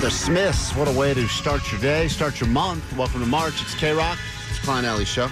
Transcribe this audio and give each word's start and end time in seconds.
The 0.00 0.10
Smiths, 0.10 0.74
what 0.76 0.88
a 0.88 0.92
way 0.92 1.12
to 1.12 1.28
start 1.28 1.70
your 1.70 1.78
day, 1.78 2.08
start 2.08 2.40
your 2.40 2.48
month. 2.48 2.82
Welcome 2.96 3.20
to 3.20 3.26
March. 3.26 3.60
It's 3.60 3.74
KROQ, 3.74 4.16
it's 4.48 4.58
Klein 4.60 4.86
Ally 4.86 5.04
Show. 5.04 5.28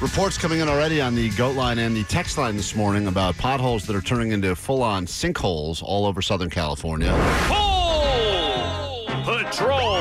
Reports 0.00 0.38
coming 0.38 0.60
in 0.60 0.70
already 0.70 1.02
on 1.02 1.14
the 1.14 1.28
goat 1.36 1.54
line 1.54 1.78
and 1.78 1.94
the 1.94 2.02
text 2.04 2.38
line 2.38 2.56
this 2.56 2.74
morning 2.74 3.08
about 3.08 3.36
potholes 3.36 3.86
that 3.86 3.94
are 3.94 4.00
turning 4.00 4.32
into 4.32 4.56
full 4.56 4.82
on 4.82 5.04
sinkholes 5.04 5.82
all 5.82 6.06
over 6.06 6.22
Southern 6.22 6.48
California. 6.48 7.12
Patrol. 9.22 9.95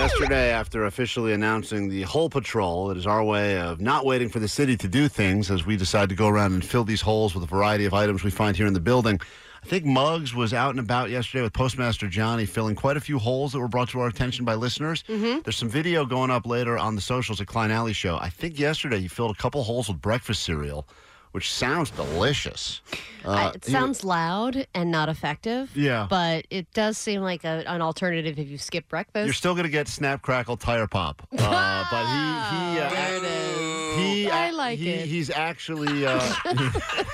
Yesterday, 0.00 0.50
after 0.50 0.86
officially 0.86 1.34
announcing 1.34 1.90
the 1.90 2.00
Hole 2.02 2.30
Patrol, 2.30 2.90
it 2.90 2.96
is 2.96 3.06
our 3.06 3.22
way 3.22 3.58
of 3.60 3.82
not 3.82 4.06
waiting 4.06 4.30
for 4.30 4.38
the 4.38 4.48
city 4.48 4.74
to 4.78 4.88
do 4.88 5.08
things 5.08 5.50
as 5.50 5.66
we 5.66 5.76
decide 5.76 6.08
to 6.08 6.14
go 6.14 6.26
around 6.26 6.54
and 6.54 6.64
fill 6.64 6.84
these 6.84 7.02
holes 7.02 7.34
with 7.34 7.44
a 7.44 7.46
variety 7.46 7.84
of 7.84 7.92
items 7.92 8.24
we 8.24 8.30
find 8.30 8.56
here 8.56 8.66
in 8.66 8.72
the 8.72 8.80
building. 8.80 9.20
I 9.62 9.66
think 9.66 9.84
Muggs 9.84 10.34
was 10.34 10.54
out 10.54 10.70
and 10.70 10.80
about 10.80 11.10
yesterday 11.10 11.42
with 11.42 11.52
Postmaster 11.52 12.08
Johnny 12.08 12.46
filling 12.46 12.76
quite 12.76 12.96
a 12.96 13.00
few 13.00 13.18
holes 13.18 13.52
that 13.52 13.60
were 13.60 13.68
brought 13.68 13.90
to 13.90 14.00
our 14.00 14.08
attention 14.08 14.46
by 14.46 14.54
listeners. 14.54 15.04
Mm-hmm. 15.06 15.40
There's 15.44 15.58
some 15.58 15.68
video 15.68 16.06
going 16.06 16.30
up 16.30 16.46
later 16.46 16.78
on 16.78 16.94
the 16.94 17.02
socials 17.02 17.38
at 17.42 17.46
Klein 17.46 17.70
Ally 17.70 17.92
Show. 17.92 18.16
I 18.16 18.30
think 18.30 18.58
yesterday 18.58 19.00
he 19.00 19.06
filled 19.06 19.36
a 19.36 19.38
couple 19.38 19.62
holes 19.64 19.88
with 19.88 20.00
breakfast 20.00 20.44
cereal, 20.44 20.88
which 21.32 21.52
sounds 21.52 21.90
delicious. 21.90 22.80
Uh, 23.24 23.52
it 23.54 23.64
he- 23.64 23.70
sounds 23.72 24.04
loud 24.04 24.66
and 24.74 24.90
not 24.90 25.08
effective. 25.08 25.74
Yeah. 25.76 26.06
But 26.08 26.46
it 26.50 26.72
does 26.72 26.98
seem 26.98 27.20
like 27.20 27.44
a, 27.44 27.64
an 27.66 27.82
alternative 27.82 28.38
if 28.38 28.48
you 28.48 28.58
skip 28.58 28.88
breakfast. 28.88 29.26
You're 29.26 29.34
still 29.34 29.54
going 29.54 29.64
to 29.64 29.70
get 29.70 29.88
Snap 29.88 30.22
Crackle 30.22 30.56
Tire 30.56 30.86
Pop. 30.86 31.22
Uh, 31.32 31.84
but 31.90 32.04
he, 32.06 32.56
he, 32.56 32.80
uh, 32.80 32.90
there 32.90 33.16
it 33.16 33.24
is. 33.24 33.96
he, 33.98 34.30
I 34.30 34.50
like 34.50 34.78
he, 34.78 34.90
it. 34.90 35.06
He's 35.08 35.30
actually. 35.30 36.06
Uh, 36.06 36.18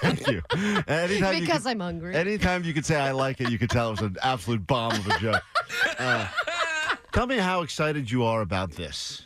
thank 0.00 0.26
you. 0.28 0.42
Anytime 0.86 1.34
you 1.34 1.40
because 1.40 1.62
could- 1.62 1.70
I'm 1.70 1.80
hungry. 1.80 2.14
Anytime 2.14 2.64
you 2.64 2.72
could 2.72 2.86
say 2.86 2.96
I 2.96 3.12
like 3.12 3.40
it, 3.40 3.50
you 3.50 3.58
could 3.58 3.70
tell 3.70 3.88
it 3.88 3.92
was 3.92 4.00
an 4.00 4.16
absolute 4.22 4.66
bomb 4.66 4.92
of 4.92 5.06
a 5.08 5.18
joke. 5.18 5.42
Uh, 5.98 6.26
tell 7.12 7.26
me 7.26 7.36
how 7.38 7.62
excited 7.62 8.10
you 8.10 8.24
are 8.24 8.40
about 8.42 8.72
this. 8.72 9.22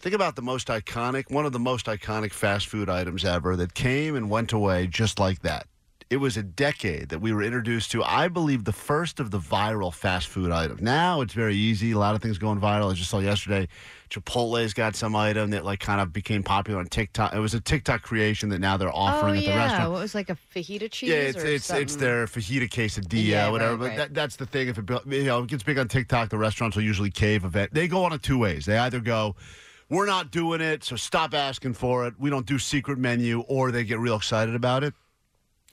Think 0.00 0.14
about 0.14 0.34
the 0.34 0.42
most 0.42 0.68
iconic, 0.68 1.30
one 1.30 1.44
of 1.44 1.52
the 1.52 1.58
most 1.58 1.84
iconic 1.84 2.32
fast 2.32 2.68
food 2.68 2.88
items 2.88 3.22
ever 3.22 3.54
that 3.56 3.74
came 3.74 4.16
and 4.16 4.30
went 4.30 4.50
away 4.50 4.86
just 4.86 5.18
like 5.18 5.42
that. 5.42 5.66
It 6.08 6.16
was 6.16 6.38
a 6.38 6.42
decade 6.42 7.10
that 7.10 7.20
we 7.20 7.32
were 7.34 7.42
introduced 7.42 7.92
to, 7.92 8.02
I 8.02 8.28
believe, 8.28 8.64
the 8.64 8.72
first 8.72 9.20
of 9.20 9.30
the 9.30 9.38
viral 9.38 9.92
fast 9.94 10.26
food 10.26 10.50
items. 10.52 10.80
Now 10.80 11.20
it's 11.20 11.34
very 11.34 11.54
easy. 11.54 11.92
A 11.92 11.98
lot 11.98 12.14
of 12.14 12.22
things 12.22 12.38
going 12.38 12.58
viral. 12.58 12.90
I 12.90 12.94
just 12.94 13.10
saw 13.10 13.18
yesterday, 13.18 13.68
Chipotle's 14.08 14.72
got 14.72 14.96
some 14.96 15.14
item 15.14 15.50
that 15.50 15.64
like 15.66 15.80
kind 15.80 16.00
of 16.00 16.12
became 16.14 16.42
popular 16.42 16.80
on 16.80 16.86
TikTok. 16.86 17.34
It 17.34 17.38
was 17.38 17.52
a 17.52 17.60
TikTok 17.60 18.02
creation 18.02 18.48
that 18.48 18.58
now 18.58 18.78
they're 18.78 18.88
oh 18.88 18.92
offering 18.92 19.36
at 19.36 19.40
the 19.40 19.50
yeah, 19.50 19.64
restaurant. 19.66 19.92
what 19.92 20.00
was 20.00 20.14
like 20.14 20.30
a 20.30 20.38
fajita 20.52 20.90
cheese? 20.90 21.10
Yeah, 21.10 21.16
it's 21.16 21.42
it's 21.44 21.70
it's 21.70 21.96
their 21.96 22.26
fajita 22.26 22.68
quesadilla, 22.70 23.24
Yeah, 23.24 23.50
whatever. 23.50 23.72
right, 23.72 23.78
but 23.78 23.88
right. 23.88 23.96
That, 23.98 24.14
that's 24.14 24.36
the 24.36 24.46
thing. 24.46 24.66
If 24.68 24.78
it 24.78 24.90
you 25.06 25.24
know 25.24 25.42
it 25.42 25.48
gets 25.48 25.62
big 25.62 25.78
on 25.78 25.86
TikTok, 25.88 26.30
the 26.30 26.38
restaurants 26.38 26.74
will 26.74 26.84
usually 26.84 27.10
cave 27.10 27.44
event. 27.44 27.72
They 27.74 27.86
go 27.86 28.02
on 28.02 28.12
it 28.14 28.22
two 28.22 28.38
ways. 28.38 28.64
They 28.66 28.78
either 28.78 28.98
go, 28.98 29.36
"We're 29.90 30.06
not 30.06 30.30
doing 30.30 30.62
it, 30.62 30.82
so 30.84 30.96
stop 30.96 31.34
asking 31.34 31.74
for 31.74 32.06
it. 32.06 32.14
We 32.18 32.30
don't 32.30 32.46
do 32.46 32.58
secret 32.58 32.96
menu," 32.98 33.40
or 33.40 33.70
they 33.70 33.84
get 33.84 33.98
real 33.98 34.16
excited 34.16 34.54
about 34.54 34.82
it. 34.84 34.94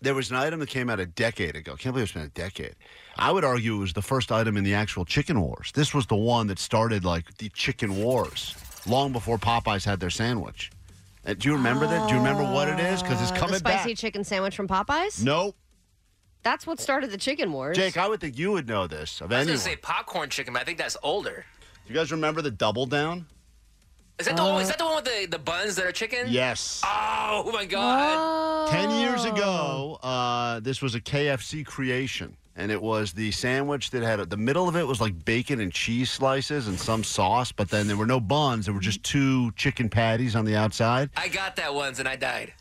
There 0.00 0.14
was 0.14 0.30
an 0.30 0.36
item 0.36 0.60
that 0.60 0.68
came 0.68 0.90
out 0.90 1.00
a 1.00 1.06
decade 1.06 1.54
ago. 1.56 1.76
Can't 1.76 1.92
believe 1.92 2.04
it's 2.04 2.12
been 2.12 2.22
a 2.22 2.28
decade. 2.28 2.74
I 3.16 3.30
would 3.30 3.44
argue 3.44 3.76
it 3.76 3.78
was 3.78 3.92
the 3.92 4.02
first 4.02 4.30
item 4.32 4.56
in 4.56 4.64
the 4.64 4.74
actual 4.74 5.04
chicken 5.04 5.40
wars. 5.40 5.70
This 5.74 5.94
was 5.94 6.06
the 6.06 6.16
one 6.16 6.46
that 6.48 6.58
started 6.58 7.04
like 7.04 7.36
the 7.38 7.48
chicken 7.50 7.96
wars 7.96 8.54
long 8.86 9.12
before 9.12 9.38
Popeyes 9.38 9.84
had 9.84 10.00
their 10.00 10.10
sandwich. 10.10 10.70
Uh, 11.24 11.34
do 11.34 11.48
you 11.48 11.54
remember 11.54 11.86
that? 11.86 12.08
Do 12.08 12.14
you 12.14 12.20
remember 12.20 12.42
what 12.42 12.68
it 12.68 12.80
is? 12.80 13.00
Because 13.00 13.22
it's 13.22 13.30
Uh, 13.30 13.36
coming 13.36 13.52
the 13.52 13.58
spicy 13.58 13.90
back. 13.90 13.98
chicken 13.98 14.24
sandwich 14.24 14.56
from 14.56 14.66
Popeyes. 14.66 15.22
Nope. 15.22 15.56
That's 16.42 16.66
what 16.66 16.80
started 16.80 17.12
the 17.12 17.18
chicken 17.18 17.52
wars. 17.52 17.76
Jake, 17.76 17.96
I 17.96 18.08
would 18.08 18.18
think 18.20 18.36
you 18.36 18.50
would 18.50 18.66
know 18.66 18.88
this 18.88 19.20
of 19.20 19.30
I 19.30 19.36
was 19.38 19.46
anyone. 19.46 19.58
gonna 19.58 19.58
say 19.70 19.76
popcorn 19.76 20.30
chicken, 20.30 20.52
but 20.54 20.62
I 20.62 20.64
think 20.64 20.78
that's 20.78 20.96
older. 21.04 21.46
Do 21.86 21.92
you 21.94 21.98
guys 21.98 22.10
remember 22.10 22.42
the 22.42 22.50
double 22.50 22.86
down? 22.86 23.26
Is 24.22 24.28
that 24.28 24.36
the 24.36 24.44
one? 24.44 24.62
Is 24.62 24.68
that 24.68 24.78
the 24.78 24.84
one 24.84 24.94
with 24.94 25.04
the, 25.04 25.26
the 25.26 25.38
buns 25.40 25.74
that 25.74 25.84
are 25.84 25.90
chicken? 25.90 26.26
Yes. 26.28 26.80
Oh 26.84 27.50
my 27.52 27.64
god. 27.64 28.70
Ten 28.70 28.88
years 28.90 29.24
ago, 29.24 29.98
uh, 30.00 30.60
this 30.60 30.80
was 30.80 30.94
a 30.94 31.00
KFC 31.00 31.66
creation, 31.66 32.36
and 32.54 32.70
it 32.70 32.80
was 32.80 33.12
the 33.12 33.32
sandwich 33.32 33.90
that 33.90 34.04
had 34.04 34.30
the 34.30 34.36
middle 34.36 34.68
of 34.68 34.76
it 34.76 34.86
was 34.86 35.00
like 35.00 35.24
bacon 35.24 35.58
and 35.58 35.72
cheese 35.72 36.08
slices 36.08 36.68
and 36.68 36.78
some 36.78 37.02
sauce, 37.02 37.50
but 37.50 37.68
then 37.68 37.88
there 37.88 37.96
were 37.96 38.06
no 38.06 38.20
buns. 38.20 38.66
There 38.66 38.74
were 38.74 38.80
just 38.80 39.02
two 39.02 39.50
chicken 39.56 39.88
patties 39.88 40.36
on 40.36 40.44
the 40.44 40.54
outside. 40.54 41.10
I 41.16 41.26
got 41.26 41.56
that 41.56 41.74
once 41.74 41.98
and 41.98 42.06
I 42.06 42.14
died. 42.14 42.52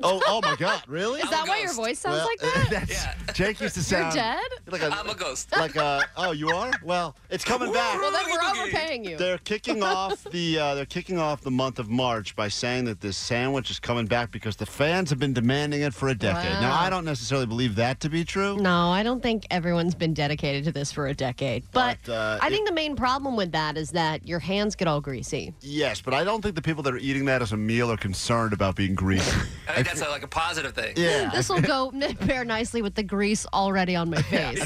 Oh, 0.00 0.22
oh 0.28 0.40
my 0.42 0.54
God! 0.56 0.82
Really? 0.86 1.20
Is 1.20 1.28
that 1.30 1.48
why 1.48 1.60
your 1.60 1.72
voice 1.72 1.98
sounds 1.98 2.18
Well, 2.18 2.26
like 2.26 2.38
that? 2.40 2.66
that's- 2.70 2.90
Yeah. 3.26 3.32
Jake 3.32 3.60
used 3.60 3.74
to 3.74 3.82
sound. 3.82 4.14
You're 4.14 4.22
sound 4.22 4.38
dead. 4.66 4.72
like 4.72 4.82
a 4.82 4.94
I'm 4.94 5.08
a 5.08 5.14
ghost. 5.14 5.50
like 5.56 5.74
a. 5.76 6.04
Oh, 6.16 6.30
you 6.32 6.50
are? 6.50 6.70
Well, 6.84 7.16
it's 7.30 7.44
coming 7.44 7.72
back. 7.72 8.00
Well, 8.00 8.12
then 8.12 8.24
we're 8.30 8.62
overpaying 8.62 9.04
you. 9.04 9.16
They're 9.16 9.38
kicking 9.38 9.82
off 9.82 10.22
the 10.24 10.58
uh, 10.58 10.74
they're 10.76 10.86
kicking 10.86 11.18
off 11.18 11.40
the 11.40 11.50
month 11.50 11.78
of 11.80 11.88
March 11.90 12.36
by 12.36 12.46
saying 12.48 12.84
that 12.84 13.00
this 13.00 13.16
sandwich 13.16 13.70
is 13.70 13.80
coming 13.80 14.06
back 14.06 14.30
because 14.30 14.54
the 14.56 14.66
fans 14.66 15.10
have 15.10 15.18
been 15.18 15.32
demanding 15.32 15.80
it 15.82 15.92
for 15.94 16.08
a 16.08 16.14
decade. 16.14 16.60
Now 16.60 16.78
I 16.78 16.90
don't 16.90 17.04
necessarily 17.04 17.46
believe 17.46 17.74
that 17.76 17.98
to 18.00 18.08
be 18.08 18.24
true. 18.24 18.56
No, 18.56 18.90
I 18.90 19.02
don't 19.02 19.22
think 19.22 19.46
everyone's 19.50 19.94
been 19.96 20.14
dedicated 20.14 20.64
to 20.64 20.72
this 20.72 20.92
for 20.92 21.08
a 21.08 21.14
decade. 21.14 21.64
But, 21.72 21.98
But, 22.06 22.12
uh, 22.12 22.38
I 22.40 22.46
it- 22.46 22.50
think 22.50 22.68
the 22.68 22.74
main 22.74 22.94
problem 22.94 23.36
with 23.36 23.50
that 23.52 23.76
is 23.76 23.90
that 23.90 24.26
your 24.26 24.38
hands 24.38 24.76
get 24.76 24.86
all 24.86 25.00
greasy. 25.00 25.54
Yes, 25.60 26.00
but 26.00 26.14
I 26.14 26.22
don't 26.24 26.40
think 26.40 26.54
the 26.54 26.62
people 26.62 26.82
that 26.84 26.94
are 26.94 26.98
eating 26.98 27.24
that 27.26 27.42
as 27.42 27.52
a 27.52 27.56
meal 27.56 27.90
are 27.90 27.96
concerned 27.96 28.52
about 28.52 28.76
being 28.76 28.94
greasy. 28.94 29.36
I 29.88 29.92
think 29.92 30.00
that's 30.00 30.08
a, 30.08 30.12
like 30.12 30.22
a 30.22 30.28
positive 30.28 30.74
thing. 30.74 30.94
yeah. 30.96 31.30
This 31.34 31.48
will 31.48 31.60
go 31.60 31.92
pair 32.20 32.44
nicely 32.44 32.82
with 32.82 32.94
the 32.94 33.02
grease 33.02 33.46
already 33.52 33.96
on 33.96 34.10
my 34.10 34.20
face. 34.22 34.60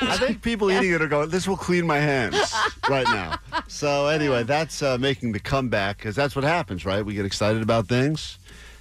I 0.00 0.16
think 0.20 0.42
people 0.42 0.70
eating 0.70 0.92
it 0.92 1.02
are 1.02 1.08
going, 1.08 1.28
this 1.28 1.46
will 1.46 1.56
clean 1.56 1.86
my 1.86 1.98
hands 1.98 2.54
right 2.88 3.06
now. 3.06 3.38
So, 3.66 4.06
anyway, 4.06 4.44
that's 4.44 4.82
uh, 4.82 4.96
making 4.98 5.32
the 5.32 5.40
comeback 5.40 5.98
because 5.98 6.16
that's 6.16 6.34
what 6.34 6.44
happens, 6.44 6.86
right? 6.86 7.04
We 7.04 7.14
get 7.14 7.26
excited 7.26 7.62
about 7.62 7.88
things, 7.88 8.38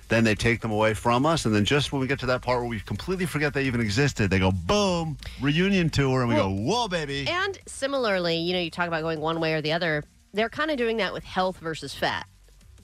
then 0.10 0.24
they 0.24 0.36
take 0.36 0.62
them 0.62 0.72
away 0.72 0.94
from 0.94 1.26
us, 1.26 1.46
and 1.46 1.54
then 1.54 1.66
just 1.66 1.92
when 1.92 2.00
we 2.02 2.08
get 2.08 2.20
to 2.20 2.26
that 2.28 2.42
part 2.42 2.60
where 2.60 2.70
we 2.70 2.80
completely 2.80 3.26
forget 3.26 3.54
they 3.54 3.66
even 3.66 3.82
existed, 3.82 4.30
they 4.30 4.40
go, 4.40 4.52
boom, 4.52 5.18
reunion 5.42 5.90
tour, 5.90 6.22
and 6.22 6.30
we 6.30 6.36
go, 6.36 6.50
whoa, 6.50 6.88
baby. 6.88 7.28
And 7.28 7.60
similarly, 7.68 8.38
you 8.38 8.54
know, 8.54 8.60
you 8.60 8.72
talk 8.72 8.88
about 8.88 9.02
going 9.02 9.20
one 9.20 9.42
way 9.42 9.54
or 9.54 9.62
the 9.62 9.74
other. 9.74 10.04
They're 10.34 10.50
kind 10.50 10.72
of 10.72 10.78
doing 10.78 10.98
that 10.98 11.14
with 11.14 11.24
health 11.24 11.58
versus 11.58 11.94
fat. 11.94 12.26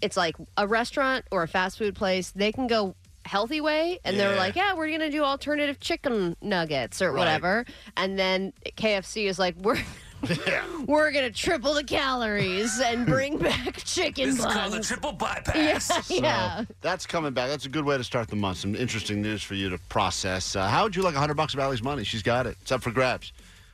It's 0.03 0.17
like 0.17 0.35
a 0.57 0.67
restaurant 0.67 1.23
or 1.31 1.43
a 1.43 1.47
fast 1.47 1.77
food 1.77 1.95
place, 1.95 2.31
they 2.31 2.51
can 2.51 2.67
go 2.67 2.93
healthy 3.25 3.61
way 3.61 3.99
and 4.03 4.19
they're 4.19 4.33
Yeah. 4.33 4.37
like, 4.39 4.55
yeah, 4.57 4.73
we're 4.73 4.89
going 4.89 4.99
to 4.99 5.09
do 5.09 5.23
alternative 5.23 5.79
chicken 5.79 6.35
nuggets 6.41 7.01
or 7.01 7.11
Right. 7.13 7.19
whatever. 7.19 7.65
And 7.95 8.19
then 8.19 8.51
KFC 8.75 9.27
is 9.27 9.39
like, 9.39 9.55
we're 9.61 9.79
we're 10.87 11.11
going 11.11 11.25
to 11.25 11.31
triple 11.31 11.73
the 11.73 11.83
calories 11.83 12.79
and 12.81 13.05
bring 13.15 13.37
back 13.37 13.77
chicken 13.85 14.25
This 14.29 14.39
is 14.39 14.45
called 14.45 14.73
the 14.73 14.81
triple 14.81 15.13
bypass. 15.13 15.87
So 16.07 16.15
yeah. 16.15 16.65
that's 16.81 17.05
coming 17.05 17.31
back. 17.33 17.49
That's 17.49 17.65
a 17.65 17.69
good 17.69 17.85
way 17.85 17.97
to 17.97 18.03
start 18.03 18.27
the 18.27 18.35
month. 18.35 18.57
Some 18.57 18.75
interesting 18.75 19.21
news 19.21 19.41
for 19.41 19.53
you 19.55 19.69
to 19.69 19.77
process. 19.89 20.55
Uh, 20.57 20.67
how 20.67 20.83
would 20.83 20.95
you 20.95 21.01
like 21.01 21.13
100 21.13 21.33
bucks 21.35 21.53
of 21.53 21.59
Allie's 21.61 21.81
money? 21.83 22.03
She's 22.03 22.23
got 22.23 22.45
it. 22.45 22.57
It's 22.61 22.71
up 22.73 22.81
for 22.83 22.91
grabs. 22.91 23.31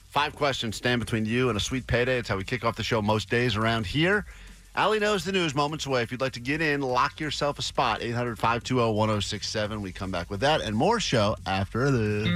Five 0.10 0.36
questions 0.36 0.76
stand 0.76 1.00
between 1.00 1.26
you 1.26 1.50
and 1.50 1.58
a 1.58 1.60
sweet 1.60 1.86
payday. 1.88 2.18
It's 2.20 2.30
how 2.30 2.38
we 2.38 2.44
kick 2.44 2.64
off 2.66 2.76
the 2.76 2.84
show 2.84 3.02
most 3.02 3.30
days 3.30 3.56
around 3.56 3.86
here. 3.88 4.26
Allie 4.76 5.00
knows 5.00 5.26
the 5.26 5.32
news 5.32 5.56
moments 5.56 5.86
away. 5.86 6.04
If 6.04 6.12
you'd 6.12 6.22
like 6.22 6.34
to 6.34 6.40
get 6.40 6.62
in, 6.62 6.82
lock 6.82 7.20
yourself 7.20 7.60
a 7.60 7.62
spot. 7.62 8.02
800 8.02 8.38
520 8.38 8.94
1067. 8.94 9.82
We 9.82 9.92
come 9.92 10.12
back 10.12 10.30
with 10.30 10.40
that 10.42 10.62
and 10.62 10.76
more 10.76 11.00
show 11.00 11.36
after 11.46 11.92
this. 11.92 12.28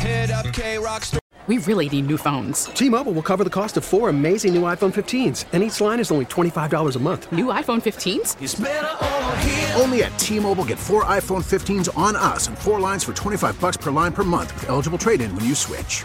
Head 0.00 0.30
up, 0.30 0.46
KROQ. 0.46 1.18
We 1.46 1.58
really 1.58 1.90
need 1.90 2.06
new 2.06 2.16
phones. 2.16 2.64
T-Mobile 2.66 3.12
will 3.12 3.22
cover 3.22 3.44
the 3.44 3.50
cost 3.50 3.76
of 3.76 3.84
four 3.84 4.08
amazing 4.08 4.54
new 4.54 4.62
iPhone 4.62 4.94
15s, 4.94 5.44
and 5.52 5.62
each 5.62 5.78
line 5.78 6.00
is 6.00 6.10
only 6.10 6.24
$25 6.24 6.96
a 6.96 6.98
month. 6.98 7.30
New 7.32 7.46
iPhone 7.46 7.82
15s? 7.82 8.42
It's 8.42 8.58
over 8.58 9.36
here. 9.36 9.72
Only 9.74 10.04
at 10.04 10.18
T-Mobile 10.18 10.64
get 10.64 10.78
four 10.78 11.04
iPhone 11.04 11.44
15s 11.44 11.94
on 11.98 12.16
us 12.16 12.48
and 12.48 12.56
four 12.56 12.80
lines 12.80 13.04
for 13.04 13.12
25 13.12 13.60
bucks 13.60 13.76
per 13.76 13.90
line 13.90 14.12
per 14.12 14.24
month 14.24 14.54
with 14.54 14.70
eligible 14.70 14.96
trade-in 14.96 15.36
when 15.36 15.44
you 15.44 15.54
switch. 15.54 16.04